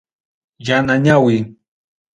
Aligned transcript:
Yana 0.67 0.95
nawi. 1.03 1.37